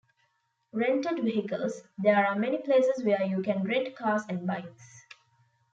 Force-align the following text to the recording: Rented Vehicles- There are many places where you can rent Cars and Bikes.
Rented 0.73 1.19
Vehicles- 1.23 1.83
There 2.03 2.25
are 2.25 2.33
many 2.35 2.57
places 2.57 3.03
where 3.03 3.21
you 3.21 3.43
can 3.43 3.63
rent 3.63 3.95
Cars 3.95 4.23
and 4.27 4.47
Bikes. 4.47 5.03